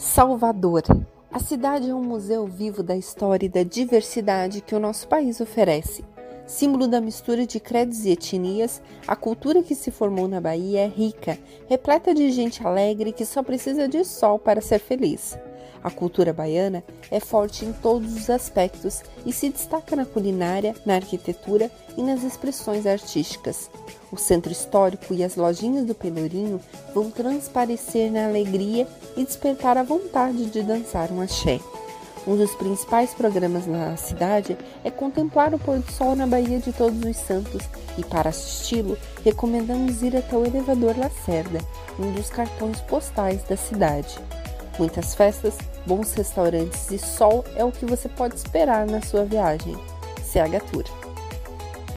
Salvador. 0.00 0.82
A 1.30 1.38
cidade 1.38 1.90
é 1.90 1.94
um 1.94 2.02
museu 2.02 2.46
vivo 2.46 2.82
da 2.82 2.96
história 2.96 3.44
e 3.44 3.50
da 3.50 3.62
diversidade 3.62 4.62
que 4.62 4.74
o 4.74 4.80
nosso 4.80 5.06
país 5.06 5.42
oferece. 5.42 6.02
Símbolo 6.46 6.88
da 6.88 7.02
mistura 7.02 7.46
de 7.46 7.60
credos 7.60 8.06
e 8.06 8.12
etnias, 8.12 8.80
a 9.06 9.14
cultura 9.14 9.62
que 9.62 9.74
se 9.74 9.90
formou 9.90 10.26
na 10.26 10.40
Bahia 10.40 10.80
é 10.80 10.86
rica, 10.86 11.38
repleta 11.68 12.14
de 12.14 12.30
gente 12.30 12.66
alegre 12.66 13.12
que 13.12 13.26
só 13.26 13.42
precisa 13.42 13.86
de 13.86 14.02
sol 14.02 14.38
para 14.38 14.62
ser 14.62 14.78
feliz. 14.78 15.38
A 15.82 15.90
cultura 15.90 16.32
baiana 16.32 16.84
é 17.10 17.18
forte 17.18 17.64
em 17.64 17.72
todos 17.72 18.14
os 18.14 18.28
aspectos 18.28 19.02
e 19.24 19.32
se 19.32 19.48
destaca 19.48 19.96
na 19.96 20.04
culinária, 20.04 20.74
na 20.84 20.96
arquitetura 20.96 21.70
e 21.96 22.02
nas 22.02 22.22
expressões 22.22 22.86
artísticas. 22.86 23.70
O 24.12 24.16
centro 24.16 24.52
histórico 24.52 25.14
e 25.14 25.24
as 25.24 25.36
lojinhas 25.36 25.86
do 25.86 25.94
Pelourinho 25.94 26.60
vão 26.94 27.10
transparecer 27.10 28.10
na 28.10 28.26
alegria 28.26 28.86
e 29.16 29.24
despertar 29.24 29.78
a 29.78 29.82
vontade 29.82 30.46
de 30.46 30.62
dançar 30.62 31.10
um 31.10 31.20
axé. 31.20 31.60
Um 32.26 32.36
dos 32.36 32.54
principais 32.54 33.14
programas 33.14 33.66
na 33.66 33.96
cidade 33.96 34.56
é 34.84 34.90
contemplar 34.90 35.54
o 35.54 35.58
pôr 35.58 35.78
do 35.78 35.90
sol 35.90 36.14
na 36.14 36.26
Baía 36.26 36.58
de 36.58 36.70
Todos 36.72 37.02
os 37.02 37.16
Santos 37.16 37.62
e, 37.96 38.04
para 38.04 38.28
assisti-lo, 38.28 38.98
recomendamos 39.24 40.02
ir 40.02 40.14
até 40.14 40.36
o 40.36 40.44
elevador 40.44 40.98
Lacerda, 40.98 41.60
um 41.98 42.12
dos 42.12 42.28
cartões 42.28 42.78
postais 42.82 43.42
da 43.44 43.56
cidade. 43.56 44.18
Muitas 44.80 45.14
festas, 45.14 45.58
bons 45.86 46.14
restaurantes 46.14 46.90
e 46.90 46.96
sol 46.96 47.44
é 47.54 47.62
o 47.62 47.70
que 47.70 47.84
você 47.84 48.08
pode 48.08 48.36
esperar 48.36 48.86
na 48.86 49.02
sua 49.02 49.26
viagem. 49.26 49.76
CH 50.24 50.72
Tour. 50.72 50.99